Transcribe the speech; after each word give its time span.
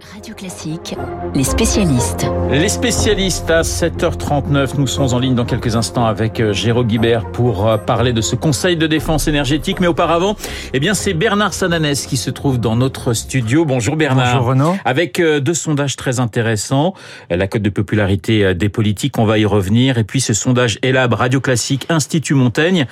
Radio 0.00 0.34
Classique, 0.34 0.94
les 1.34 1.42
spécialistes. 1.42 2.26
Les 2.50 2.68
spécialistes 2.68 3.50
à 3.50 3.62
7h39, 3.62 4.72
nous 4.76 4.86
sommes 4.86 5.14
en 5.14 5.18
ligne 5.18 5.34
dans 5.34 5.46
quelques 5.46 5.74
instants 5.74 6.04
avec 6.04 6.38
euh, 6.38 6.52
Jérôme 6.52 6.86
Guibert 6.86 7.30
pour 7.32 7.66
euh, 7.66 7.78
parler 7.78 8.12
de 8.12 8.20
ce 8.20 8.36
conseil 8.36 8.76
de 8.76 8.86
défense 8.86 9.26
énergétique. 9.26 9.80
Mais 9.80 9.86
auparavant, 9.86 10.36
eh 10.74 10.80
bien, 10.80 10.92
c'est 10.92 11.14
Bernard 11.14 11.54
Sananès 11.54 12.06
qui 12.06 12.18
se 12.18 12.28
trouve 12.28 12.60
dans 12.60 12.76
notre 12.76 13.14
studio. 13.14 13.64
Bonjour 13.64 13.96
Bernard. 13.96 14.34
Bonjour 14.34 14.48
Renaud. 14.48 14.76
Avec 14.84 15.18
euh, 15.18 15.40
deux 15.40 15.54
sondages 15.54 15.96
très 15.96 16.20
intéressants. 16.20 16.92
La 17.30 17.46
cote 17.46 17.62
de 17.62 17.70
popularité 17.70 18.54
des 18.54 18.68
politiques, 18.68 19.16
on 19.16 19.24
va 19.24 19.38
y 19.38 19.46
revenir. 19.46 19.96
Et 19.96 20.04
puis 20.04 20.20
ce 20.20 20.34
sondage 20.34 20.78
ELAB 20.82 21.14
Radio 21.14 21.40
Classique 21.40 21.86
Institut 21.88 22.34
Montaigne 22.34 22.86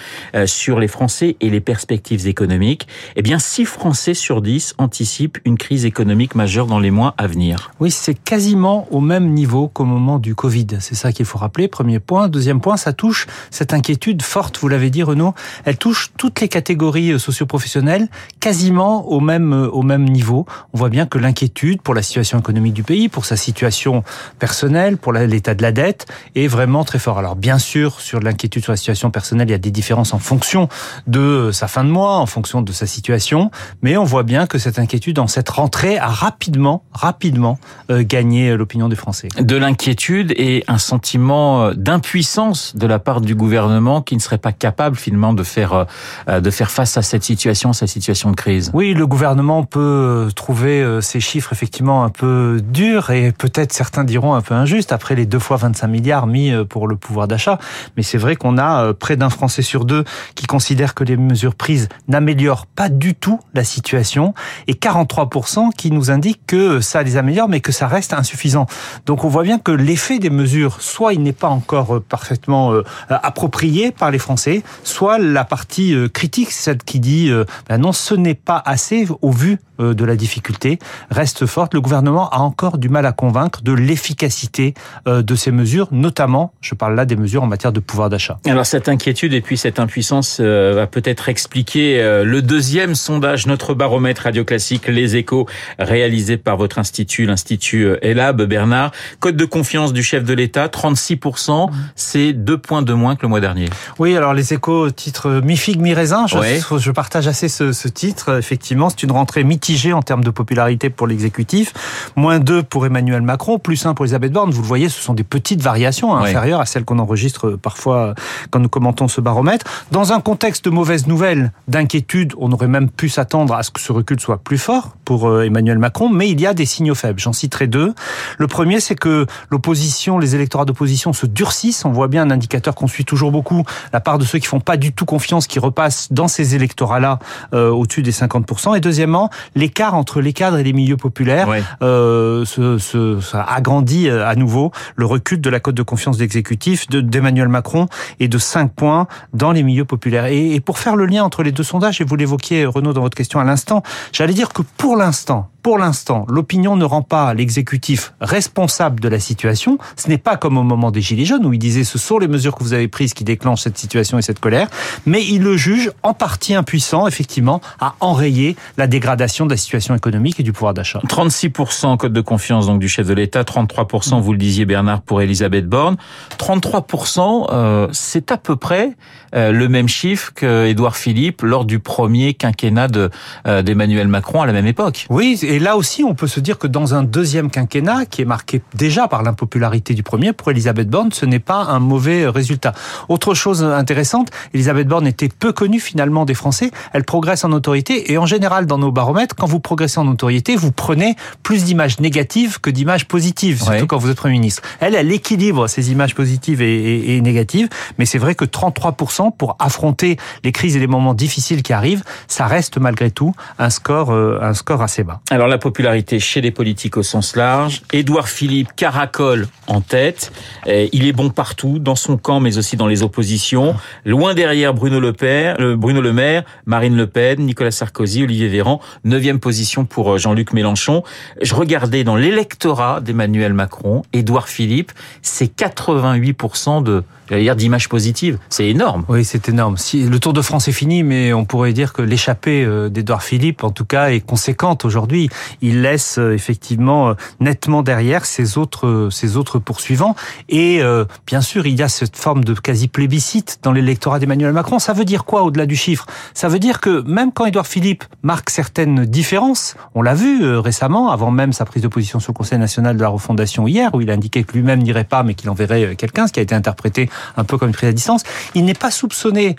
sur 0.46 0.80
les 0.80 0.89
Français 0.89 1.36
et 1.41 1.50
les 1.50 1.61
perspectives 1.61 2.27
économiques. 2.27 2.89
Eh 3.16 3.23
bien, 3.23 3.39
6 3.39 3.66
Français 3.66 4.14
sur 4.14 4.41
10 4.41 4.75
anticipent 4.79 5.39
une 5.45 5.59
crise 5.59 5.84
économique 5.84 6.34
majeure 6.34 6.66
dans 6.66 6.79
les 6.79 6.94
mois 6.95 7.15
à 7.19 7.27
venir. 7.27 7.73
Oui, 7.81 7.91
c'est 7.91 8.15
quasiment 8.15 8.89
au 8.91 9.00
même 9.00 9.29
niveau 9.35 9.68
qu'au 9.68 9.85
moment 9.85 10.18
du 10.18 10.35
Covid. 10.35 10.67
C'est 10.81 10.95
ça 10.95 11.13
qu'il 11.13 11.27
faut 11.27 11.39
rappeler. 11.39 11.68
Premier 11.68 12.01
point. 12.01 12.29
Deuxième 12.29 12.61
point, 12.61 12.79
ça 12.79 12.93
touche 12.93 13.27
cette 13.51 13.75
inquiétude 13.75 14.23
forte, 14.23 14.59
vous 14.59 14.68
l'avez 14.68 14.91
dit 14.91 15.03
Renaud, 15.03 15.35
elle 15.65 15.77
touche 15.77 16.13
toutes 16.17 16.41
les 16.41 16.49
catégories 16.49 17.13
euh, 17.13 17.18
socioprofessionnelles 17.18 18.09
quasiment 18.41 19.09
au 19.09 19.21
même, 19.21 19.53
euh, 19.53 19.68
au 19.68 19.82
même 19.82 20.04
niveau. 20.04 20.46
On 20.73 20.79
voit 20.79 20.89
bien 20.89 21.07
que 21.07 21.18
l'inquiétude 21.18 21.82
pour 21.82 21.95
la 21.95 22.03
situation 22.03 22.39
économique 22.39 22.75
du 22.75 22.82
pays, 22.82 23.09
pour 23.09 23.25
sa 23.25 23.37
situation 23.37 24.04
personnelle, 24.39 24.96
pour 24.96 25.13
l'état 25.13 25.54
de 25.54 25.63
la 25.63 25.73
dette 25.73 26.07
est 26.35 26.46
vraiment 26.46 26.85
très 26.85 26.99
fort. 26.99 27.18
Alors 27.18 27.37
bien 27.37 27.59
sûr, 27.59 28.01
sur 28.01 28.21
l'inquiétude 28.21 28.63
sur 28.63 28.73
la 28.73 28.76
situation 28.76 29.11
personnelle, 29.11 29.49
il 29.49 29.53
y 29.53 29.54
a 29.54 29.59
des 29.59 29.71
différences 29.71 30.15
en 30.15 30.18
fonction 30.18 30.68
de 31.07 31.21
euh, 31.21 31.53
sa 31.53 31.68
fin 31.68 31.85
de 31.85 31.90
mois, 31.90 32.19
en 32.19 32.27
fonction 32.27 32.62
de 32.62 32.73
sa 32.73 32.87
situation, 32.87 33.51
mais 33.83 33.97
on 33.97 34.05
voit 34.05 34.23
bien 34.23 34.47
que 34.47 34.59
cette 34.59 34.79
inquiétude 34.79 35.19
en 35.19 35.27
cette 35.27 35.48
rentrée 35.48 35.98
a 35.98 36.09
rapidement 36.09 36.84
rapidement 36.94 37.58
euh, 37.91 38.03
gagner 38.06 38.56
l'opinion 38.56 38.89
des 38.89 38.97
Français. 38.97 39.28
De 39.39 39.56
l'inquiétude 39.56 40.33
et 40.36 40.64
un 40.69 40.78
sentiment 40.78 41.64
euh, 41.64 41.75
d'impuissance 41.75 42.77
de 42.77 42.86
la 42.86 42.98
part 42.98 43.20
du 43.20 43.34
gouvernement 43.34 44.01
qui 44.01 44.14
ne 44.14 44.20
serait 44.20 44.39
pas 44.39 44.53
capable 44.53 44.97
finalement 44.97 45.34
de 45.34 45.42
faire 45.42 45.86
euh, 46.28 46.41
de 46.41 46.51
faire 46.51 46.70
face 46.70 46.97
à 46.97 47.03
cette 47.03 47.25
situation, 47.25 47.73
cette 47.73 47.89
situation 47.89 48.31
de 48.31 48.36
crise. 48.36 48.70
Oui, 48.75 48.95
le 48.95 49.06
gouvernement 49.06 49.64
peut 49.64 50.28
trouver 50.34 51.01
ces 51.01 51.20
chiffres 51.20 51.53
effectivement 51.53 52.05
un 52.05 52.11
peu 52.11 52.61
durs 52.62 53.11
et 53.11 53.33
peut-être 53.33 53.73
certains 53.73 54.05
diront 54.05 54.34
un 54.34 54.41
peu 54.41 54.55
injustes 54.55 54.92
après 54.92 55.14
les 55.14 55.27
deux 55.27 55.39
fois 55.39 55.56
25 55.56 55.86
milliards 55.89 56.27
mis 56.27 56.53
pour 56.69 56.86
le 56.89 56.97
pouvoir 56.97 57.29
d'achat. 57.29 57.58
Mais 57.97 58.03
c'est 58.03 58.19
vrai 58.19 58.36
qu'on 58.36 58.58
a 58.58 58.95
près 58.95 59.17
d'un 59.17 59.31
Français 59.31 59.62
sur 59.62 59.84
deux 59.84 60.05
qui 60.34 60.47
considère 60.47 60.95
que 60.95 61.05
les 61.05 61.17
mesures 61.17 61.55
prises 61.55 61.89
n'améliorent 62.08 62.67
pas 62.67 62.89
du 62.89 63.14
tout 63.14 63.41
la 63.55 63.64
situation 63.64 64.34
et 64.67 64.75
43% 64.75 65.70
qui 65.77 65.91
nous 65.91 66.11
indiquent 66.11 66.47
que 66.47 66.81
ça 66.85 67.03
les 67.03 67.17
améliore, 67.17 67.49
mais 67.49 67.61
que 67.61 67.73
ça 67.73 67.89
reste 67.89 68.13
insuffisant. 68.13 68.67
Donc 69.07 69.25
on 69.25 69.29
voit 69.29 69.43
bien 69.43 69.59
que 69.59 69.73
l'effet 69.73 70.19
des 70.19 70.31
mesures, 70.31 70.81
soit 70.81 71.13
il 71.15 71.23
n'est 71.23 71.33
pas 71.33 71.49
encore 71.49 71.97
euh, 71.97 72.01
parfaitement 72.01 72.73
euh, 72.73 72.83
approprié 73.09 73.91
par 73.91 74.11
les 74.11 74.19
Français, 74.19 74.63
soit 74.85 75.19
la 75.19 75.45
partie 75.45 75.95
euh, 75.95 76.09
critique, 76.09 76.51
celle 76.51 76.79
qui 76.79 77.01
dit 77.01 77.31
ben 77.69 77.79
non, 77.79 77.93
ce 77.93 78.15
n'est 78.15 78.35
pas 78.35 78.63
assez 78.65 79.07
au 79.23 79.31
vu 79.31 79.59
de 79.78 80.05
la 80.05 80.17
difficulté, 80.17 80.78
reste 81.11 81.47
forte. 81.47 81.75
Le 81.75 81.80
gouvernement 81.80 82.28
a 82.30 82.39
encore 82.39 82.78
du 82.78 82.89
mal 82.89 83.06
à 83.06 83.12
convaincre 83.12 83.62
de 83.62 83.72
l'efficacité 83.72 84.75
de 85.06 85.34
ces 85.34 85.50
mesures, 85.50 85.89
notamment, 85.91 86.53
je 86.61 86.75
parle 86.75 86.94
là 86.94 87.05
des 87.05 87.17
mesures 87.17 87.42
en 87.42 87.47
matière 87.47 87.72
de 87.72 87.80
pouvoir 87.80 88.08
d'achat. 88.08 88.39
Alors 88.47 88.67
cette 88.67 88.89
inquiétude 88.89 89.33
et 89.34 89.41
puis 89.41 89.56
cette 89.56 89.78
impuissance 89.78 90.41
va 90.41 90.86
peut-être 90.86 91.28
expliquer 91.28 92.00
le 92.25 92.42
deuxième 92.42 92.95
sondage, 92.95 93.47
notre 93.47 93.75
baromètre 93.75 94.22
radio 94.22 94.45
classique, 94.45 94.86
les 94.89 95.17
échos, 95.17 95.47
réalisé 95.78 96.36
par 96.36 96.56
votre 96.56 96.78
institut, 96.78 97.27
l'Institut 97.27 97.86
euh, 97.86 97.98
ELAB, 98.02 98.42
Bernard. 98.42 98.92
Code 99.20 99.36
de 99.36 99.45
confiance 99.45 99.92
du 99.92 100.02
chef 100.02 100.25
de 100.25 100.34
l'État, 100.34 100.67
36%, 100.67 101.70
c'est 101.97 102.33
deux 102.33 102.58
points 102.58 102.83
de 102.83 102.92
moins 102.92 103.17
que 103.17 103.22
le 103.22 103.28
mois 103.28 103.41
dernier. 103.41 103.69
Oui, 103.98 104.17
alors 104.17 104.34
les 104.34 104.52
échos, 104.52 104.90
titre 104.90 105.40
mi-figue, 105.45 105.80
mi-raisin, 105.80 106.27
je, 106.27 106.36
je, 106.79 106.90
partage 106.90 107.27
assez 107.27 107.48
ce, 107.48 107.73
ce 107.73 107.89
titre. 107.89 108.39
Effectivement, 108.39 108.90
c'est 108.90 109.02
une 109.02 109.13
rentrée 109.13 109.45
mitigée 109.64 109.95
en 109.95 110.02
termes 110.02 110.23
de 110.23 110.29
popularité 110.29 110.91
pour 110.91 111.07
l'exécutif. 111.07 111.73
Moins 112.17 112.39
2 112.39 112.64
pour 112.64 112.85
Emmanuel 112.85 113.23
Macron, 113.23 113.58
plus 113.58 113.86
1 113.86 113.95
pour 113.95 114.05
Elisabeth 114.05 114.30
Borne. 114.30 114.51
Vous 114.51 114.61
le 114.61 114.67
voyez, 114.67 114.91
ce 114.91 115.01
sont 115.01 115.14
des 115.14 115.25
petites 115.25 115.63
variations 115.63 116.14
hein, 116.14 116.20
inférieures 116.20 116.61
à 116.61 116.67
celles 116.67 116.85
qu'on 116.85 116.98
enregistre 116.98 117.52
parfois 117.52 118.14
quand 118.51 118.61
nous 118.61 118.69
commentons 118.69 119.08
ce 119.08 119.23
baromètre. 119.23 119.64
Dans 119.91 120.13
un 120.13 120.20
contexte 120.20 120.67
de 120.67 120.70
mauvaises 120.70 121.07
nouvelles, 121.07 121.51
d'inquiétude, 121.67 122.35
on 122.36 122.52
aurait 122.52 122.69
même 122.69 122.91
pu 122.91 123.08
s'attendre 123.08 123.55
à 123.55 123.63
ce 123.63 123.70
que 123.70 123.80
ce 123.80 123.91
recul 123.91 124.20
soit 124.20 124.36
plus 124.36 124.58
fort 124.58 124.97
pour 125.07 125.29
euh, 125.29 125.47
Emmanuel 125.47 125.79
Macron, 125.79 126.11
mais 126.11 126.29
il 126.29 126.39
y 126.42 126.46
a 126.46 126.52
des 126.52 126.67
signaux 126.67 126.95
faibles. 126.95 127.19
J'en 127.19 127.33
citerai 127.33 127.67
deux. 127.67 127.95
Le 128.36 128.46
premier, 128.46 128.81
c'est 128.81 128.96
que 128.96 129.25
l'opposition, 129.48 130.19
les 130.19 130.34
électorats 130.34 130.66
d'opposition 130.66 131.14
se 131.14 131.25
durcissent. 131.25 131.86
On 131.86 131.91
voit 131.91 132.08
bien 132.08 132.22
un 132.25 132.31
indicateur 132.31 132.75
qu'on 132.75 132.86
suit 132.86 133.06
toujours 133.06 133.32
beaucoup, 133.32 133.64
la 133.94 134.00
part 134.00 134.19
de 134.19 134.26
ceux 134.26 134.38
qui 134.38 134.46
font 134.46 134.60
pas 134.60 134.76
du 134.76 134.92
tout 134.92 135.06
confiance, 135.06 135.46
qui 135.46 135.58
repassent 135.58 136.12
dans 136.12 136.28
ces 136.28 136.54
électorats-là 136.54 137.19
euh, 137.54 137.70
au-dessus 137.70 138.02
des 138.02 138.12
50%. 138.12 138.76
Et 138.76 138.81
deuxièmement, 138.81 139.31
l'écart 139.54 139.94
entre 139.94 140.20
les 140.20 140.32
cadres 140.32 140.59
et 140.59 140.62
les 140.62 140.72
milieux 140.72 140.97
populaires 140.97 141.48
euh, 141.82 142.44
se, 142.44 142.78
se, 142.78 143.20
ça 143.20 143.42
agrandit 143.42 144.09
euh, 144.09 144.26
à 144.26 144.34
nouveau. 144.34 144.72
Le 144.97 145.06
recul 145.06 145.41
de 145.41 145.50
la 145.50 145.60
cote 145.60 145.75
de 145.75 145.82
confiance 145.82 146.19
d'exécutif 146.19 146.88
d'Emmanuel 146.88 147.48
Macron 147.48 147.87
est 148.20 148.28
de 148.28 148.38
5 148.38 148.72
points 148.72 149.06
dans 149.32 149.53
les 149.53 149.62
milieux 149.62 149.84
populaires. 149.84 150.26
Et, 150.26 150.54
et 150.54 150.60
pour 150.60 150.78
faire 150.78 150.97
le 150.97 151.06
lien 151.06 151.25
entre 151.25 151.43
les 151.43 151.53
deux 151.53 151.62
sondages, 151.62 152.00
et 152.00 152.04
vous 152.04 152.16
l'évoquiez 152.16 152.66
Renaud 152.66 152.93
dans 152.93 153.03
votre 153.03 153.16
question 153.16 153.41
à 153.41 153.44
l'instant, 153.44 153.82
j'allais 154.12 154.34
dire 154.34 154.50
que 154.50 154.62
pour 154.76 154.97
l'instant, 154.97 155.50
pour 155.64 155.78
l'instant, 155.78 156.26
l'opinion 156.28 156.76
ne 156.76 156.84
rend 156.84 157.00
pas 157.00 157.32
l'exécutif 157.32 158.12
responsable 158.20 159.00
de 159.00 159.08
la 159.08 159.19
situation. 159.19 159.78
Ce 159.97 160.08
n'est 160.08 160.19
pas 160.19 160.36
comme 160.36 160.58
au 160.58 160.62
moment 160.62 160.91
des 160.91 161.00
Gilets 161.00 161.25
jaunes 161.25 161.47
où 161.47 161.54
il 161.54 161.58
disait 161.58 161.84
ce 161.84 161.97
sont 161.97 162.19
les 162.19 162.28
mesures 162.28 162.54
que 162.54 162.62
vous 162.62 162.75
avez 162.75 162.86
prises 162.86 163.14
qui 163.14 163.25
déclenchent 163.25 163.62
cette 163.62 163.78
situation 163.78 164.19
et 164.19 164.22
cette 164.22 164.41
colère, 164.41 164.69
mais 165.06 165.25
il 165.25 165.42
le 165.42 165.56
juge 165.56 165.91
en 166.02 166.12
partie 166.12 166.54
impuissant, 166.54 167.06
effectivement, 167.06 167.62
à 167.80 167.94
enrayer 168.00 168.56
la 168.76 168.86
dégradation 168.86 169.47
de 169.47 169.52
la 169.52 169.56
situation 169.56 169.94
économique 169.94 170.38
et 170.38 170.42
du 170.42 170.52
pouvoir 170.52 170.75
d'achat. 170.75 171.00
36% 171.08 171.96
code 171.96 172.12
de 172.12 172.20
confiance 172.20 172.66
donc 172.66 172.78
du 172.78 172.88
chef 172.88 173.06
de 173.06 173.14
l'État, 173.14 173.42
33% 173.42 174.20
vous 174.20 174.32
le 174.32 174.38
disiez 174.38 174.66
Bernard 174.66 175.00
pour 175.00 175.22
Elisabeth 175.22 175.66
Borne, 175.66 175.96
33% 176.36 177.46
euh, 177.50 177.88
c'est 177.91 178.31
à 178.32 178.36
peu 178.36 178.56
près 178.56 178.91
euh, 179.34 179.50
le 179.50 179.69
même 179.69 179.88
chiffre 179.88 180.32
que 180.34 180.66
Édouard 180.66 180.96
Philippe 180.96 181.41
lors 181.41 181.64
du 181.64 181.78
premier 181.78 182.34
quinquennat 182.34 182.88
de 182.88 183.08
euh, 183.46 183.62
d'Emmanuel 183.62 184.08
Macron 184.08 184.42
à 184.42 184.46
la 184.46 184.52
même 184.52 184.66
époque. 184.66 185.06
Oui, 185.08 185.38
et 185.53 185.53
là 185.59 185.76
aussi, 185.76 186.04
on 186.04 186.15
peut 186.15 186.26
se 186.26 186.41
dire 186.41 186.59
que 186.59 186.66
dans 186.66 186.94
un 186.94 187.03
deuxième 187.03 187.50
quinquennat, 187.50 188.06
qui 188.06 188.22
est 188.22 188.25
marqué 188.25 188.62
déjà 188.75 189.09
par 189.09 189.22
l'impopularité 189.22 189.94
du 189.94 190.03
premier, 190.03 190.32
pour 190.32 190.50
Elisabeth 190.50 190.88
Borne, 190.88 191.12
ce 191.12 191.26
n'est 191.26 191.38
pas 191.38 191.65
un 191.65 191.78
mauvais 191.78 192.26
résultat. 192.26 192.72
Autre 193.09 193.34
chose 193.34 193.62
intéressante, 193.62 194.31
Elisabeth 194.53 194.88
Borne 194.88 195.06
était 195.06 195.28
peu 195.28 195.53
connue 195.53 195.81
finalement 195.81 196.25
des 196.25 196.34
Français. 196.34 196.70
Elle 196.93 197.04
progresse 197.04 197.44
en 197.44 197.53
autorité 197.53 198.12
et 198.12 198.19
en 198.19 198.26
général, 198.26 198.66
dans 198.66 198.78
nos 198.78 198.93
baromètres, 198.93 199.34
quand 199.34 199.47
vous 199.47 199.60
progressez 199.60 199.98
en 199.98 200.09
autorité, 200.09 200.56
vous 200.56 200.72
prenez 200.72 201.16
plus 201.43 201.64
d'images 201.64 202.00
négatives 202.00 202.60
que 202.60 202.70
d'images 202.70 203.06
positives, 203.06 203.62
surtout 203.62 203.87
quand 203.87 203.98
vous 203.98 204.10
êtes 204.10 204.16
Premier 204.16 204.34
ministre. 204.34 204.62
Elle, 204.81 204.94
elle 204.94 205.12
équilibre 205.12 205.66
ces 205.66 205.91
images 205.93 206.14
positives 206.14 206.62
et, 206.62 207.16
et 207.16 207.20
négatives, 207.20 207.69
mais 207.98 208.06
c'est 208.06 208.19
vrai 208.19 208.34
que 208.34 208.44
33% 208.44 209.37
pour 209.37 209.56
affronter 209.59 210.16
les 210.43 210.53
crises 210.53 210.76
et 210.76 210.81
les 210.81 210.87
moments 210.87 211.14
difficiles 211.14 211.62
qui 211.62 211.72
arrivent, 211.72 212.04
ça 212.28 212.47
reste 212.47 212.78
malgré 212.78 213.10
tout 213.10 213.34
un 213.59 213.70
score, 213.70 214.12
euh, 214.12 214.38
un 214.41 214.54
score 214.54 214.82
assez 214.82 215.04
bas. 215.04 215.20
Alors 215.31 215.44
la 215.47 215.59
popularité 215.59 216.19
chez 216.21 216.41
les 216.41 216.50
politiques 216.50 216.97
au 216.97 217.03
sens 217.03 217.37
large, 217.37 217.82
Édouard 217.93 218.28
Philippe 218.28 218.75
caracole 218.77 219.49
en 219.66 219.81
tête. 219.81 220.32
Il 220.66 221.06
est 221.06 221.12
bon 221.12 221.31
partout, 221.31 221.78
dans 221.78 221.97
son 221.97 222.16
camp, 222.16 222.41
mais 222.41 222.59
aussi 222.59 222.77
dans 222.77 222.87
les 222.87 223.03
oppositions. 223.03 223.75
Loin 224.05 224.34
derrière 224.34 224.75
Bruno 224.75 225.00
Le, 225.00 225.12
Père, 225.12 225.56
euh, 225.60 225.77
Bruno 225.77 226.00
le 226.00 226.12
Maire, 226.12 226.44
Marine 226.66 226.97
Le 226.97 227.06
Pen, 227.06 227.41
Nicolas 227.41 227.71
Sarkozy, 227.71 228.22
Olivier 228.22 228.49
Véran. 228.49 228.81
Neuvième 229.05 229.41
position 229.41 229.84
pour 229.84 230.15
euh, 230.15 230.19
Jean-Luc 230.19 230.53
Mélenchon. 230.53 231.03
Je 231.41 231.55
regardais 231.55 232.05
dans 232.05 232.16
l'électorat 232.16 233.00
d'Emmanuel 233.00 233.55
Macron, 233.55 234.02
Édouard 234.12 234.49
Philippe, 234.49 234.93
c'est 235.23 235.55
88% 235.56 236.82
de 236.82 237.05
dire 237.31 237.56
d'images 237.56 237.88
positives. 237.88 238.38
C'est 238.49 238.69
énorme. 238.69 239.05
Oui, 239.08 239.25
c'est 239.25 239.49
énorme. 239.49 239.76
Si 239.76 240.02
le 240.05 240.19
Tour 240.19 240.32
de 240.32 240.43
France 240.43 240.69
est 240.69 240.73
fini, 240.73 241.02
mais 241.02 241.32
on 241.32 241.44
pourrait 241.44 241.73
dire 241.73 241.93
que 241.93 242.02
l'échappée 242.02 242.64
euh, 242.64 242.88
d'Edouard 242.88 243.23
Philippe, 243.23 243.64
en 243.64 243.70
tout 243.70 243.85
cas, 243.85 244.11
est 244.11 244.20
conséquente 244.20 244.85
aujourd'hui. 244.85 245.31
Il 245.60 245.82
laisse 245.82 246.19
euh, 246.19 246.32
effectivement 246.32 247.10
euh, 247.10 247.14
nettement 247.40 247.82
derrière 247.82 248.25
ses 248.25 248.58
autres, 248.58 249.08
ses 249.10 249.36
autres 249.36 249.58
poursuivants. 249.58 250.14
Et 250.48 250.82
bien 251.26 251.40
sûr, 251.40 251.66
il 251.66 251.76
y 251.76 251.82
a 251.82 251.88
cette 251.88 252.16
forme 252.16 252.44
de 252.44 252.54
quasi 252.54 252.88
plébiscite 252.88 253.58
dans 253.62 253.72
l'électorat 253.72 254.19
d'Emmanuel 254.19 254.52
Macron. 254.52 254.78
Ça 254.78 254.92
veut 254.92 255.04
dire 255.04 255.25
quoi 255.25 255.42
au-delà 255.42 255.66
du 255.66 255.76
chiffre? 255.76 256.06
Ça 256.34 256.48
veut 256.48 256.58
dire 256.58 256.81
que 256.81 257.02
même 257.02 257.32
quand 257.32 257.46
Edouard 257.46 257.66
Philippe 257.66 258.04
marque 258.22 258.50
certaines 258.50 259.04
différences, 259.04 259.76
on 259.94 260.02
l'a 260.02 260.14
vu 260.14 260.56
récemment, 260.58 261.10
avant 261.10 261.31
même 261.31 261.52
sa 261.52 261.64
prise 261.64 261.82
de 261.82 261.88
position 261.88 262.20
sur 262.20 262.32
le 262.32 262.37
Conseil 262.37 262.58
national 262.58 262.96
de 262.96 263.02
la 263.02 263.08
refondation 263.08 263.66
hier, 263.66 263.94
où 263.94 264.00
il 264.00 264.10
indiquait 264.10 264.44
que 264.44 264.52
lui-même 264.52 264.82
n'irait 264.82 265.04
pas, 265.04 265.22
mais 265.22 265.34
qu'il 265.34 265.50
enverrait 265.50 265.96
quelqu'un, 265.96 266.26
ce 266.26 266.32
qui 266.32 266.40
a 266.40 266.42
été 266.42 266.54
interprété 266.54 267.10
un 267.37 267.44
peu 267.44 267.58
comme 267.58 267.69
une 267.69 267.75
prise 267.75 267.88
à 267.88 267.92
distance. 267.92 268.22
Il 268.54 268.64
n'est 268.64 268.75
pas 268.75 268.90
soupçonné 268.90 269.56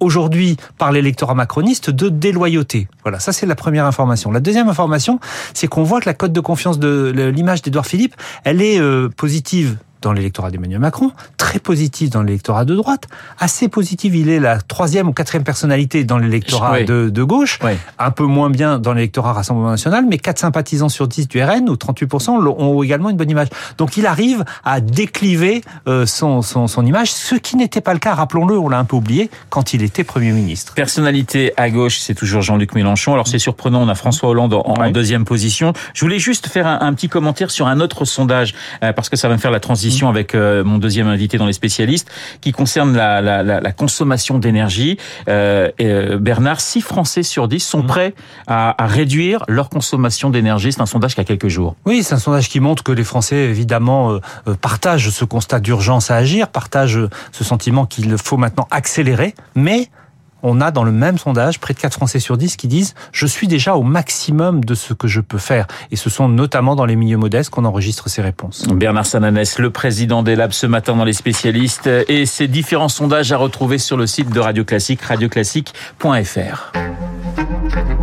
aujourd'hui 0.00 0.56
par 0.78 0.92
l'électorat 0.92 1.34
macroniste 1.34 1.90
de 1.90 2.08
déloyauté. 2.08 2.88
Voilà, 3.02 3.20
ça 3.20 3.32
c'est 3.32 3.46
la 3.46 3.54
première 3.54 3.86
information. 3.86 4.30
La 4.30 4.40
deuxième 4.40 4.68
information, 4.68 5.20
c'est 5.54 5.68
qu'on 5.68 5.82
voit 5.82 6.00
que 6.00 6.06
la 6.06 6.14
cote 6.14 6.32
de 6.32 6.40
confiance 6.40 6.78
de 6.78 7.12
l'image 7.34 7.62
d'Edouard 7.62 7.86
Philippe, 7.86 8.16
elle 8.44 8.62
est 8.62 8.80
euh, 8.80 9.08
positive 9.08 9.76
dans 10.02 10.12
l'électorat 10.12 10.50
d'Emmanuel 10.50 10.80
Macron, 10.80 11.12
très 11.36 11.58
positif 11.58 12.10
dans 12.10 12.22
l'électorat 12.22 12.64
de 12.64 12.74
droite, 12.74 13.06
assez 13.38 13.68
positif, 13.68 14.12
il 14.14 14.28
est 14.28 14.40
la 14.40 14.60
troisième 14.60 15.08
ou 15.08 15.12
quatrième 15.12 15.44
personnalité 15.44 16.04
dans 16.04 16.18
l'électorat 16.18 16.82
de, 16.82 17.08
de, 17.08 17.22
gauche, 17.22 17.58
un 17.98 18.10
peu 18.10 18.24
moins 18.24 18.50
bien 18.50 18.78
dans 18.78 18.92
l'électorat 18.92 19.32
Rassemblement 19.32 19.70
National, 19.70 20.06
mais 20.08 20.18
4 20.18 20.38
sympathisants 20.38 20.88
sur 20.88 21.08
10 21.08 21.28
du 21.28 21.42
RN, 21.42 21.68
ou 21.68 21.74
38%, 21.74 22.30
ont 22.30 22.82
également 22.82 23.10
une 23.10 23.16
bonne 23.16 23.30
image. 23.30 23.48
Donc 23.78 23.96
il 23.96 24.06
arrive 24.06 24.44
à 24.64 24.80
décliver 24.80 25.62
euh, 25.86 26.06
son, 26.06 26.42
son, 26.42 26.66
son 26.66 26.86
image, 26.86 27.12
ce 27.12 27.34
qui 27.34 27.56
n'était 27.56 27.80
pas 27.80 27.92
le 27.92 27.98
cas, 27.98 28.14
rappelons-le, 28.14 28.58
on 28.58 28.68
l'a 28.68 28.78
un 28.78 28.84
peu 28.84 28.96
oublié, 28.96 29.30
quand 29.50 29.74
il 29.74 29.82
était 29.82 30.04
Premier 30.04 30.32
ministre. 30.32 30.74
Personnalité 30.74 31.52
à 31.56 31.70
gauche, 31.70 31.98
c'est 31.98 32.14
toujours 32.14 32.42
Jean-Luc 32.42 32.74
Mélenchon. 32.74 33.12
Alors 33.12 33.28
c'est 33.28 33.38
surprenant, 33.38 33.82
on 33.82 33.88
a 33.88 33.94
François 33.94 34.30
Hollande 34.30 34.54
en, 34.54 34.90
deuxième 34.90 35.24
position. 35.24 35.72
Je 35.94 36.00
voulais 36.00 36.18
juste 36.18 36.48
faire 36.48 36.66
un, 36.66 36.80
un, 36.80 36.94
petit 36.94 37.08
commentaire 37.08 37.50
sur 37.50 37.66
un 37.66 37.80
autre 37.80 38.04
sondage, 38.04 38.54
euh, 38.82 38.92
parce 38.92 39.08
que 39.08 39.16
ça 39.16 39.28
va 39.28 39.34
me 39.34 39.40
faire 39.40 39.50
la 39.50 39.60
transition 39.60 39.89
avec 40.08 40.34
euh, 40.34 40.64
mon 40.64 40.78
deuxième 40.78 41.08
invité 41.08 41.38
dans 41.38 41.46
les 41.46 41.52
spécialistes, 41.52 42.10
qui 42.40 42.52
concerne 42.52 42.96
la, 42.96 43.20
la, 43.20 43.42
la, 43.42 43.72
consommation 43.72 44.38
d'énergie. 44.38 44.98
Euh, 45.28 45.70
euh, 45.80 46.18
Bernard, 46.18 46.60
6 46.60 46.80
Français 46.80 47.22
sur 47.22 47.48
10 47.48 47.60
sont 47.60 47.82
mmh. 47.82 47.86
prêts 47.86 48.14
à, 48.46 48.82
à 48.82 48.86
réduire 48.86 49.44
leur 49.48 49.68
consommation 49.68 50.30
d'énergie. 50.30 50.72
C'est 50.72 50.80
un 50.80 50.86
sondage 50.86 51.14
qui 51.14 51.20
a 51.20 51.24
quelques 51.24 51.48
jours. 51.48 51.76
Oui, 51.86 52.02
c'est 52.02 52.14
un 52.14 52.18
sondage 52.18 52.48
qui 52.48 52.60
montre 52.60 52.82
que 52.82 52.92
les 52.92 53.04
Français, 53.04 53.36
évidemment, 53.36 54.12
euh, 54.12 54.54
partagent 54.60 55.10
ce 55.10 55.24
constat 55.24 55.60
d'urgence 55.60 56.10
à 56.10 56.16
agir, 56.16 56.48
partagent 56.48 57.00
ce 57.32 57.44
sentiment 57.44 57.86
qu'il 57.86 58.16
faut 58.18 58.36
maintenant 58.36 58.68
accélérer, 58.70 59.34
mais 59.54 59.88
on 60.42 60.60
a 60.60 60.70
dans 60.70 60.84
le 60.84 60.92
même 60.92 61.18
sondage 61.18 61.60
près 61.60 61.74
de 61.74 61.78
4 61.78 61.94
Français 61.94 62.20
sur 62.20 62.36
10 62.36 62.56
qui 62.56 62.68
disent 62.68 62.94
je 63.12 63.26
suis 63.26 63.48
déjà 63.48 63.74
au 63.76 63.82
maximum 63.82 64.64
de 64.64 64.74
ce 64.74 64.94
que 64.94 65.08
je 65.08 65.20
peux 65.20 65.38
faire. 65.38 65.66
Et 65.90 65.96
ce 65.96 66.10
sont 66.10 66.28
notamment 66.28 66.76
dans 66.76 66.86
les 66.86 66.96
milieux 66.96 67.16
modestes 67.16 67.50
qu'on 67.50 67.64
enregistre 67.64 68.08
ces 68.08 68.22
réponses. 68.22 68.66
Bernard 68.68 69.06
Sananès, 69.06 69.58
le 69.58 69.70
président 69.70 70.22
des 70.22 70.36
Labs 70.36 70.52
ce 70.52 70.66
matin 70.66 70.96
dans 70.96 71.04
les 71.04 71.12
spécialistes 71.12 71.88
et 72.08 72.26
ces 72.26 72.48
différents 72.48 72.88
sondages 72.88 73.32
à 73.32 73.36
retrouver 73.36 73.78
sur 73.78 73.96
le 73.96 74.06
site 74.06 74.30
de 74.30 74.40
Radio 74.40 74.64
Classique, 74.64 75.02
radioclassique.fr. 75.02 76.72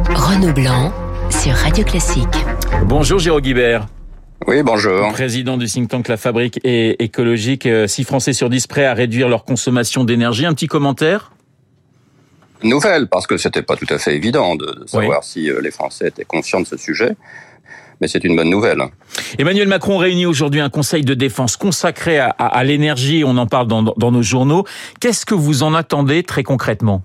Renaud 0.10 0.54
Blanc 0.54 0.92
sur 1.30 1.54
Radio 1.54 1.84
Classique. 1.84 2.46
Bonjour 2.86 3.20
Jérôme 3.20 3.42
Guibert. 3.42 3.88
Oui, 4.48 4.64
bonjour. 4.64 5.12
Président 5.12 5.58
du 5.58 5.66
think 5.66 5.90
tank 5.90 6.08
La 6.08 6.18
Fabrique 6.18 6.60
et 6.64 7.04
écologique, 7.04 7.68
6 7.86 8.04
Français 8.04 8.34
sur 8.34 8.50
10 8.50 8.68
prêts 8.68 8.86
à 8.86 8.94
réduire 8.94 9.28
leur 9.28 9.44
consommation 9.44 10.04
d'énergie. 10.04 10.46
Un 10.46 10.54
petit 10.54 10.68
commentaire? 10.68 11.32
Nouvelle, 12.64 13.08
parce 13.08 13.28
que 13.28 13.38
c'était 13.38 13.62
pas 13.62 13.76
tout 13.76 13.88
à 13.90 13.98
fait 13.98 14.16
évident 14.16 14.56
de, 14.56 14.84
savoir 14.88 15.24
si 15.24 15.50
euh, 15.50 15.62
les 15.62 15.72
Français 15.72 16.08
étaient 16.08 16.26
conscients 16.26 16.62
de 16.62 16.68
ce 16.68 16.78
sujet. 16.78 17.16
Mais 18.00 18.08
c'est 18.08 18.24
une 18.24 18.36
bonne 18.36 18.50
nouvelle. 18.50 18.80
Emmanuel 19.40 19.68
Macron 19.68 19.98
réunit 19.98 20.28
aujourd'hui 20.28 20.62
un 20.62 20.70
conseil 20.70 21.04
de 21.04 21.16
défense 21.16 21.58
consacré 21.58 22.20
à, 22.20 22.30
à, 22.30 22.64
l'énergie. 22.64 23.24
On 23.26 23.38
en 23.38 23.48
parle 23.48 23.68
dans, 23.68 23.82
dans 23.82 24.12
nos 24.12 24.22
journaux. 24.22 24.66
Qu'est-ce 25.00 25.26
que 25.26 25.34
vous 25.34 25.64
en 25.64 25.74
attendez 25.74 26.22
très 26.22 26.44
concrètement? 26.44 27.02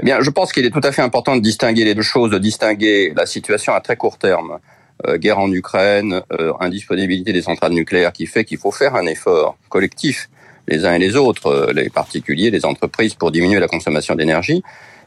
Eh 0.00 0.04
bien, 0.04 0.20
je 0.20 0.30
pense 0.30 0.52
qu'il 0.52 0.64
est 0.66 0.70
tout 0.70 0.80
à 0.82 0.92
fait 0.92 1.02
important 1.02 1.36
de 1.36 1.40
distinguer 1.40 1.84
les 1.84 1.94
deux 1.94 2.02
choses, 2.02 2.30
de 2.30 2.38
distinguer 2.38 3.12
la 3.16 3.26
situation 3.26 3.74
à 3.74 3.80
très 3.80 3.96
court 3.96 4.18
terme, 4.18 4.58
euh, 5.06 5.18
guerre 5.18 5.38
en 5.38 5.50
Ukraine, 5.50 6.22
euh, 6.32 6.52
indisponibilité 6.60 7.32
des 7.32 7.42
centrales 7.42 7.72
nucléaires, 7.72 8.12
qui 8.12 8.26
fait 8.26 8.44
qu'il 8.44 8.58
faut 8.58 8.72
faire 8.72 8.94
un 8.94 9.06
effort 9.06 9.56
collectif 9.68 10.28
les 10.68 10.84
uns 10.84 10.94
et 10.94 10.98
les 10.98 11.16
autres, 11.16 11.46
euh, 11.46 11.72
les 11.72 11.90
particuliers, 11.90 12.50
les 12.50 12.64
entreprises, 12.64 13.14
pour 13.14 13.30
diminuer 13.30 13.60
la 13.60 13.68
consommation 13.68 14.14
d'énergie. 14.14 14.62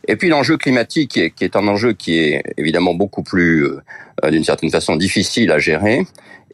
Et 0.07 0.15
puis 0.15 0.29
l'enjeu 0.29 0.57
climatique, 0.57 1.19
qui 1.35 1.43
est, 1.43 1.55
un 1.55 1.67
enjeu 1.67 1.93
qui 1.93 2.19
est 2.19 2.43
évidemment 2.57 2.93
beaucoup 2.93 3.23
plus, 3.23 3.65
euh, 3.65 4.31
d'une 4.31 4.43
certaine 4.43 4.71
façon, 4.71 4.95
difficile 4.95 5.51
à 5.51 5.59
gérer 5.59 6.05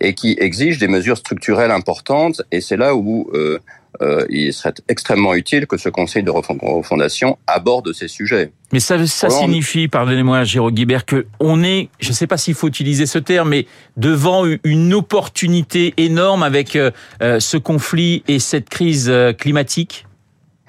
et 0.02 0.13
qui 0.13 0.36
exige 0.40 0.78
des 0.78 0.88
mesures 0.88 1.18
structurelles 1.18 1.72
importantes. 1.72 2.42
Et 2.52 2.62
c'est 2.62 2.78
là 2.78 2.96
où 2.96 3.30
euh, 3.34 3.60
euh, 4.02 4.25
il 4.30 4.52
serait 4.54 4.74
extrêmement 4.90 5.34
utile 5.36 5.68
que 5.68 5.78
ce 5.78 5.90
Conseil 5.90 6.24
de 6.24 6.31
refondation 6.31 7.38
aborde 7.48 7.94
ces 7.94 8.08
sujets. 8.08 8.51
Mais 8.75 8.81
ça, 8.81 9.07
ça 9.07 9.30
signifie, 9.30 9.88
pardonnez-moi, 9.88 10.44
Jérôme 10.44 10.74
Guibert, 10.74 11.06
que 11.06 11.27
on 11.39 11.63
est, 11.63 11.88
je 12.01 12.10
ne 12.10 12.13
sais 12.13 12.27
pas 12.27 12.36
s'il 12.36 12.56
faut 12.56 12.68
utiliser 12.68 13.06
ce 13.06 13.19
terme, 13.19 13.48
mais 13.48 13.68
devant 13.95 14.44
une 14.66 14.94
opportunité 14.94 15.94
énorme 15.95 16.44
avec 16.44 16.75
euh, 16.75 16.92
euh, 17.22 17.39
ce 17.39 17.56
conflit 17.56 18.22
et 18.27 18.38
cette 18.38 18.68
crise 18.68 19.10
climatique? 19.39 20.06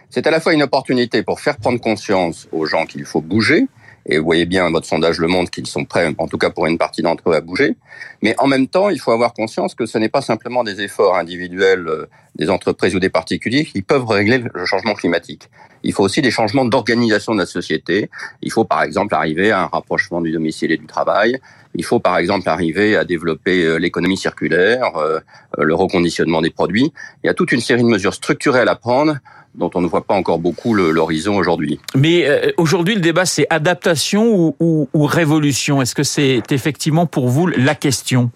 C'est 0.09 0.25
à 0.29 0.31
la 0.31 0.39
fois 0.39 0.55
une 0.55 0.63
opportunité 0.63 1.25
pour 1.25 1.41
faire 1.41 1.57
prendre 1.57 1.81
conscience 1.81 2.47
aux 2.53 2.65
gens 2.65 2.87
qu'il 2.87 3.05
faut 3.05 3.21
bouger, 3.21 3.67
et 4.09 4.19
vous 4.19 4.25
voyez 4.25 4.47
bien, 4.47 4.71
votre 4.71 4.87
sondage 4.87 5.19
le 5.19 5.27
montre 5.27 5.51
qu'ils 5.51 5.67
sont 5.67 5.85
prêts, 5.85 6.15
en 6.17 6.29
tout 6.29 6.39
cas 6.39 6.51
pour 6.51 6.67
une 6.67 6.79
partie 6.79 7.03
d'entre 7.03 7.31
eux, 7.31 7.35
à 7.35 7.41
bouger. 7.41 7.75
Mais 8.23 8.37
en 8.39 8.47
même 8.47 8.69
temps, 8.69 8.89
il 8.89 9.01
faut 9.01 9.11
avoir 9.11 9.35
conscience 9.35 9.75
que 9.75 9.85
ce 9.85 9.99
n'est 9.99 10.09
pas 10.09 10.23
simplement 10.23 10.63
des 10.63 10.81
efforts 10.81 11.17
individuels 11.17 11.89
euh, 11.89 12.07
des 12.37 12.51
entreprises 12.51 12.95
ou 12.95 13.01
des 13.01 13.11
particuliers 13.11 13.65
qui 13.65 13.83
peuvent 13.83 14.07
régler 14.07 14.45
le 14.55 14.65
changement 14.65 14.95
climatique. 14.95 15.49
Il 15.87 15.93
faut 15.93 16.03
aussi 16.03 16.21
des 16.21 16.33
changements 16.33 16.65
d'organisation 16.65 17.33
de 17.33 17.39
la 17.39 17.47
société. 17.47 18.11
Il 18.43 18.51
faut 18.51 18.65
par 18.65 18.83
exemple 18.83 19.15
arriver 19.15 19.53
à 19.53 19.63
un 19.63 19.67
rapprochement 19.67 20.21
du 20.21 20.33
domicile 20.33 20.73
et 20.73 20.77
du 20.77 20.87
travail. 20.87 21.39
Il 21.77 21.85
faut 21.85 22.01
par 22.01 22.19
exemple 22.19 22.49
arriver 22.49 22.97
à 22.97 23.05
développer 23.05 23.65
euh, 23.65 23.77
l'économie 23.77 24.17
circulaire, 24.17 24.97
euh, 24.97 25.21
le 25.57 25.75
reconditionnement 25.77 26.43
des 26.43 26.51
produits. 26.51 26.93
Il 27.23 27.29
y 27.29 27.31
a 27.31 27.35
toute 27.35 27.53
une 27.53 27.61
série 27.61 27.83
de 27.85 27.89
mesures 27.89 28.15
structurelles 28.15 28.69
à 28.69 28.75
prendre 28.75 29.19
dont 29.55 29.71
on 29.75 29.81
ne 29.81 29.87
voit 29.87 30.05
pas 30.05 30.15
encore 30.15 30.41
beaucoup 30.41 30.75
l'horizon 30.75 31.37
aujourd'hui. 31.37 31.79
Mais 31.95 32.27
euh, 32.27 32.51
aujourd'hui, 32.57 32.97
le 32.97 33.01
débat, 33.01 33.25
c'est 33.25 33.47
adaptation 33.49 34.55
ou, 34.59 34.89
ou, 34.93 35.07
révolution? 35.07 35.81
Est-ce 35.81 35.95
que 35.95 36.03
c'est 36.03 36.43
effectivement 36.51 37.07
pour 37.07 37.29
vous 37.29 37.47
la 37.47 37.75
question? 37.77 38.31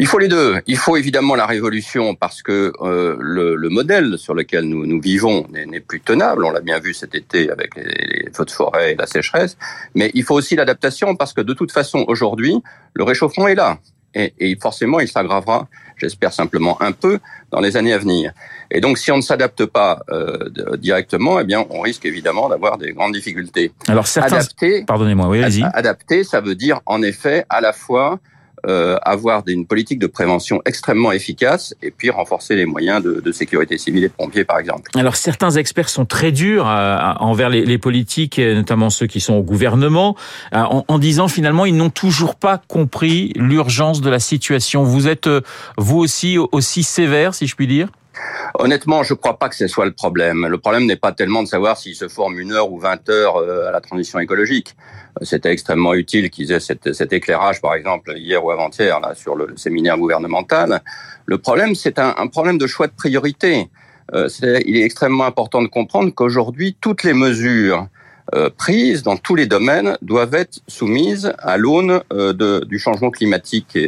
Il 0.00 0.06
faut 0.06 0.18
les 0.18 0.28
deux. 0.28 0.56
Il 0.66 0.78
faut 0.78 0.96
évidemment 0.96 1.34
la 1.34 1.46
révolution 1.46 2.14
parce 2.14 2.42
que 2.42 2.72
euh, 2.80 3.16
le, 3.20 3.54
le, 3.54 3.68
modèle 3.68 4.16
sur 4.16 4.34
lequel 4.34 4.64
nous, 4.64 4.86
nous 4.86 5.00
vivons 5.00 5.46
n'est 5.50 5.80
plus 5.80 6.00
tenable. 6.00 6.44
On 6.44 6.50
l'a 6.50 6.60
bien 6.60 6.80
vu 6.80 6.94
cet 6.94 7.14
été 7.14 7.50
avec 7.50 7.76
les, 7.76 7.84
les, 7.84 8.30
feux 8.32 8.46
de 8.46 8.50
forêt 8.50 8.92
et 8.92 8.96
la 8.96 9.06
sécheresse. 9.06 9.58
Mais 9.94 10.10
il 10.14 10.24
faut 10.24 10.34
aussi 10.34 10.56
l'adaptation 10.56 11.16
parce 11.16 11.34
que 11.34 11.42
de 11.42 11.52
toute 11.52 11.70
façon, 11.70 12.04
aujourd'hui, 12.08 12.54
le 12.94 13.04
réchauffement 13.04 13.46
est 13.46 13.54
là. 13.54 13.78
Et, 14.14 14.32
et 14.38 14.56
forcément, 14.56 15.00
il 15.00 15.06
s'aggravera, 15.06 15.68
j'espère 15.96 16.32
simplement 16.32 16.80
un 16.82 16.92
peu, 16.92 17.20
dans 17.50 17.60
les 17.60 17.76
années 17.76 17.92
à 17.92 17.98
venir. 17.98 18.32
Et 18.70 18.80
donc, 18.80 18.98
si 18.98 19.12
on 19.12 19.16
ne 19.16 19.22
s'adapte 19.22 19.66
pas 19.66 20.02
euh, 20.10 20.48
directement, 20.78 21.40
eh 21.40 21.44
bien, 21.44 21.66
on 21.70 21.80
risque 21.80 22.06
évidemment 22.06 22.48
d'avoir 22.48 22.78
des 22.78 22.92
grandes 22.92 23.12
difficultés. 23.12 23.72
Alors, 23.86 24.06
certains... 24.06 24.36
adapter, 24.36 24.84
pardonnez-moi, 24.84 25.28
oui, 25.28 25.42
allez-y. 25.42 25.62
Adapter, 25.74 26.24
ça 26.24 26.40
veut 26.40 26.54
dire 26.54 26.80
en 26.86 27.02
effet 27.02 27.44
à 27.50 27.60
la 27.60 27.72
fois 27.72 28.18
euh, 28.66 28.96
avoir 29.02 29.42
une 29.46 29.66
politique 29.66 29.98
de 29.98 30.06
prévention 30.06 30.60
extrêmement 30.66 31.12
efficace 31.12 31.74
et 31.82 31.90
puis 31.90 32.10
renforcer 32.10 32.56
les 32.56 32.66
moyens 32.66 33.02
de, 33.02 33.20
de, 33.20 33.32
sécurité 33.32 33.78
civile 33.78 34.04
et 34.04 34.08
de 34.08 34.12
pompiers, 34.12 34.44
par 34.44 34.58
exemple. 34.58 34.90
Alors 34.94 35.16
certains 35.16 35.50
experts 35.52 35.88
sont 35.88 36.04
très 36.04 36.32
durs 36.32 36.68
euh, 36.68 36.98
envers 37.20 37.48
les, 37.48 37.64
les, 37.64 37.78
politiques, 37.78 38.38
notamment 38.38 38.90
ceux 38.90 39.06
qui 39.06 39.20
sont 39.20 39.34
au 39.34 39.42
gouvernement, 39.42 40.16
euh, 40.54 40.58
en, 40.58 40.84
en, 40.86 40.98
disant 40.98 41.28
finalement 41.28 41.64
ils 41.64 41.76
n'ont 41.76 41.90
toujours 41.90 42.34
pas 42.34 42.60
compris 42.68 43.32
l'urgence 43.36 44.00
de 44.00 44.10
la 44.10 44.18
situation. 44.18 44.84
Vous 44.84 45.08
êtes 45.08 45.28
vous 45.78 45.98
aussi 45.98 46.36
aussi 46.38 46.82
sévère, 46.82 47.34
si 47.34 47.46
je 47.46 47.56
puis 47.56 47.66
dire? 47.66 47.88
Honnêtement, 48.58 49.02
je 49.02 49.14
ne 49.14 49.18
crois 49.18 49.38
pas 49.38 49.48
que 49.48 49.54
ce 49.54 49.68
soit 49.68 49.84
le 49.84 49.92
problème. 49.92 50.46
Le 50.46 50.58
problème 50.58 50.86
n'est 50.86 50.96
pas 50.96 51.12
tellement 51.12 51.42
de 51.42 51.48
savoir 51.48 51.76
s'il 51.76 51.94
se 51.94 52.08
forme 52.08 52.40
une 52.40 52.52
heure 52.52 52.70
ou 52.72 52.78
vingt 52.78 53.08
heures 53.08 53.36
euh, 53.36 53.68
à 53.68 53.72
la 53.72 53.80
transition 53.80 54.18
écologique. 54.18 54.74
C'était 55.22 55.50
extrêmement 55.50 55.94
utile 55.94 56.30
qu'ils 56.30 56.52
aient 56.52 56.60
cet, 56.60 56.92
cet, 56.92 57.12
éclairage, 57.12 57.60
par 57.60 57.74
exemple, 57.74 58.14
hier 58.16 58.44
ou 58.44 58.50
avant-hier, 58.50 59.00
là, 59.00 59.14
sur 59.14 59.36
le 59.36 59.56
séminaire 59.56 59.98
gouvernemental. 59.98 60.82
Le 61.26 61.38
problème, 61.38 61.74
c'est 61.74 61.98
un, 61.98 62.26
problème 62.26 62.58
de 62.58 62.66
choix 62.66 62.86
de 62.86 62.92
priorité. 62.92 63.70
Euh, 64.14 64.28
il 64.66 64.76
est 64.76 64.84
extrêmement 64.84 65.24
important 65.24 65.62
de 65.62 65.68
comprendre 65.68 66.12
qu'aujourd'hui, 66.12 66.76
toutes 66.80 67.04
les 67.04 67.14
mesures 67.14 67.86
euh, 68.34 68.50
prises 68.56 69.02
dans 69.02 69.16
tous 69.16 69.36
les 69.36 69.46
domaines 69.46 69.96
doivent 70.02 70.34
être 70.34 70.60
soumises 70.66 71.32
à 71.38 71.56
l'aune 71.56 72.02
du 72.66 72.78
changement 72.78 73.10
climatique 73.10 73.78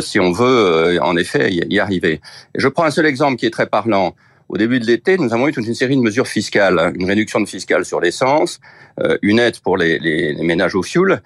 si 0.00 0.20
on 0.20 0.32
veut 0.32 0.46
euh, 0.46 0.98
en 1.02 1.16
effet 1.16 1.50
y 1.52 1.78
arriver. 1.78 2.20
je 2.54 2.68
prends 2.68 2.84
un 2.84 2.90
seul 2.90 3.06
exemple 3.06 3.36
qui 3.36 3.46
est 3.46 3.50
très 3.50 3.66
parlant. 3.66 4.14
Au 4.48 4.58
début 4.58 4.78
de 4.80 4.84
l'été, 4.84 5.16
nous 5.16 5.32
avons 5.32 5.48
eu 5.48 5.52
toute 5.52 5.66
une 5.66 5.74
série 5.74 5.96
de 5.96 6.02
mesures 6.02 6.26
fiscales, 6.26 6.78
hein. 6.78 6.92
une 6.94 7.06
réduction 7.06 7.40
de 7.40 7.46
fiscale 7.46 7.86
sur 7.86 8.00
l'essence, 8.00 8.60
euh, 9.00 9.16
une 9.22 9.38
aide 9.38 9.58
pour 9.60 9.78
les, 9.78 9.98
les, 9.98 10.34
les 10.34 10.42
ménages 10.42 10.74
au 10.74 10.82
fioul. 10.82 11.22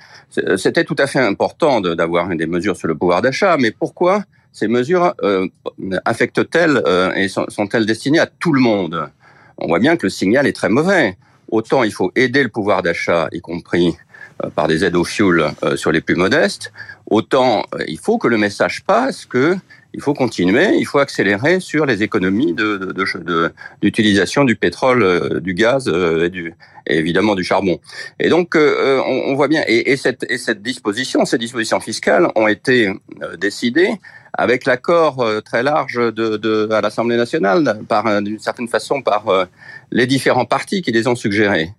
C'était 0.56 0.84
tout 0.84 0.94
à 0.96 1.08
fait 1.08 1.18
important 1.18 1.80
d'avoir 1.80 2.28
des 2.28 2.46
mesures 2.46 2.76
sur 2.76 2.86
le 2.86 2.94
pouvoir 2.94 3.22
d'achat, 3.22 3.56
mais 3.58 3.72
pourquoi 3.72 4.22
ces 4.52 4.68
mesures 4.68 5.12
euh, 5.22 5.48
affectent-elles 6.04 6.80
euh, 6.86 7.12
et 7.14 7.26
sont-elles 7.28 7.84
destinées 7.84 8.20
à 8.20 8.26
tout 8.26 8.52
le 8.52 8.60
monde? 8.60 9.10
On 9.58 9.66
voit 9.66 9.80
bien 9.80 9.96
que 9.96 10.06
le 10.06 10.10
signal 10.10 10.46
est 10.46 10.52
très 10.54 10.68
mauvais. 10.68 11.18
Autant 11.50 11.82
il 11.82 11.92
faut 11.92 12.12
aider 12.14 12.44
le 12.44 12.48
pouvoir 12.48 12.82
d'achat, 12.82 13.28
y 13.32 13.40
compris 13.40 13.96
par 14.54 14.68
des 14.68 14.84
aides 14.84 14.96
au 14.96 15.04
fuel 15.04 15.52
sur 15.76 15.92
les 15.92 16.00
plus 16.00 16.14
modestes, 16.14 16.72
autant 17.06 17.64
il 17.88 17.98
faut 17.98 18.18
que 18.18 18.28
le 18.28 18.36
message 18.36 18.84
passe 18.84 19.24
que 19.24 19.56
il 19.94 20.02
faut 20.02 20.12
continuer, 20.12 20.76
il 20.76 20.84
faut 20.84 20.98
accélérer 20.98 21.58
sur 21.58 21.86
les 21.86 22.02
économies 22.02 22.52
de, 22.52 22.94
d'utilisation 23.80 24.44
du 24.44 24.54
pétrole, 24.54 25.40
du 25.40 25.54
gaz 25.54 25.88
et, 25.88 26.28
du, 26.28 26.54
évidemment 26.86 27.34
du 27.34 27.42
charbon. 27.42 27.80
Et 28.20 28.28
donc 28.28 28.56
on, 28.56 29.34
voit 29.34 29.48
bien, 29.48 29.62
et, 29.66 29.96
cette, 29.96 30.26
et 30.28 30.36
cette 30.36 30.62
disposition, 30.62 31.24
ces 31.24 31.38
dispositions 31.38 31.80
fiscales 31.80 32.28
ont 32.34 32.46
été 32.46 32.92
décidées 33.38 33.98
avec 34.36 34.66
l'accord 34.66 35.20
euh, 35.20 35.40
très 35.40 35.62
large 35.62 35.96
de, 35.96 36.36
de 36.36 36.68
à 36.70 36.80
l'Assemblée 36.80 37.16
nationale, 37.16 37.80
par 37.88 38.06
euh, 38.06 38.20
d'une 38.20 38.38
certaine 38.38 38.68
façon 38.68 39.02
par 39.02 39.28
euh, 39.28 39.44
les 39.90 40.06
différents 40.06 40.44
partis 40.44 40.82
qui 40.82 40.92
les 40.92 41.06
ont 41.06 41.14
suggérés. 41.14 41.70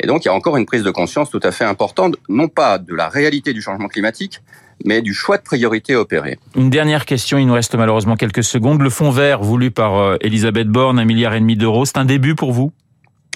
Et 0.00 0.06
donc 0.06 0.24
il 0.24 0.28
y 0.28 0.30
a 0.30 0.34
encore 0.34 0.56
une 0.56 0.66
prise 0.66 0.82
de 0.82 0.90
conscience 0.90 1.30
tout 1.30 1.40
à 1.42 1.50
fait 1.50 1.64
importante, 1.64 2.16
non 2.28 2.48
pas 2.48 2.78
de 2.78 2.94
la 2.94 3.08
réalité 3.08 3.52
du 3.52 3.62
changement 3.62 3.88
climatique, 3.88 4.40
mais 4.84 5.02
du 5.02 5.12
choix 5.12 5.38
de 5.38 5.42
priorité 5.42 5.96
opéré. 5.96 6.38
Une 6.54 6.70
dernière 6.70 7.04
question, 7.04 7.38
il 7.38 7.46
nous 7.46 7.54
reste 7.54 7.74
malheureusement 7.74 8.16
quelques 8.16 8.44
secondes. 8.44 8.80
Le 8.80 8.90
fonds 8.90 9.10
vert 9.10 9.42
voulu 9.42 9.70
par 9.70 10.16
Elisabeth 10.20 10.68
Borne, 10.68 10.98
un 10.98 11.04
milliard 11.04 11.34
et 11.34 11.40
demi 11.40 11.56
d'euros, 11.56 11.84
c'est 11.84 11.98
un 11.98 12.04
début 12.04 12.34
pour 12.34 12.52
vous? 12.52 12.72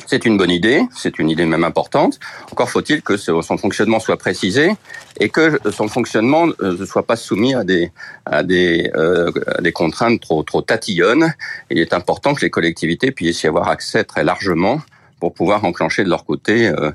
C'est 0.07 0.25
une 0.25 0.37
bonne 0.37 0.50
idée, 0.50 0.83
c'est 0.95 1.19
une 1.19 1.31
idée 1.31 1.47
même 1.47 1.64
importante. 1.64 2.19
Encore 2.50 2.69
faut-il 2.71 3.02
que 3.02 3.16
son 3.16 3.57
fonctionnement 3.57 4.00
soit 4.00 4.16
précisé 4.16 4.73
et 5.21 5.28
que 5.28 5.59
son 5.71 5.87
fonctionnement 5.87 6.49
euh, 6.61 6.76
ne 6.76 6.85
soit 6.85 7.07
pas 7.07 7.16
soumis 7.16 7.54
à 7.54 7.62
des 7.62 7.92
à 8.26 8.42
des, 8.42 8.90
euh, 8.97 9.31
des 9.61 9.73
contraintes 9.73 10.21
trop 10.21 10.42
trop 10.42 10.62
tatillonnes. 10.62 11.35
Il 11.71 11.78
est 11.78 11.92
important 11.92 12.35
que 12.35 12.40
les 12.40 12.50
collectivités 12.50 13.12
puissent 13.12 13.42
y 13.42 13.47
avoir 13.47 13.69
accès 13.69 14.02
très 14.04 14.25
largement 14.25 14.81
pour 15.23 15.35
pouvoir 15.35 15.64
enclencher 15.64 16.02
de 16.02 16.09
leur 16.09 16.25
côté 16.25 16.67
euh, 16.67 16.91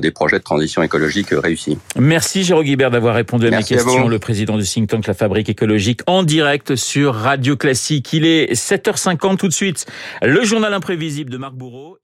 des 0.00 0.10
projets 0.10 0.38
de 0.38 0.42
transition 0.44 0.82
écologique 0.82 1.28
réussis. 1.30 1.78
Merci 1.96 2.44
Jérôme 2.44 2.64
Guibert 2.64 2.90
d'avoir 2.90 3.14
répondu 3.14 3.46
à 3.46 3.50
mes 3.50 3.62
questions. 3.62 4.06
le 4.06 4.18
président 4.18 4.58
du 4.58 4.64
think 4.64 4.90
tank 4.90 5.06
La 5.06 5.14
Fabrique 5.14 5.48
écologique 5.48 6.02
en 6.06 6.22
direct 6.22 6.76
sur 6.76 7.14
Radio 7.14 7.56
Classique. 7.56 8.12
Il 8.12 8.26
est 8.26 8.52
7h50 8.52 9.38
tout 9.38 9.48
de 9.48 9.54
suite. 9.54 9.86
Le 10.20 10.44
journal 10.44 10.74
imprévisible 10.74 11.30
de 11.30 11.38
Marc 11.38 11.54
Bourreau. 11.54 11.96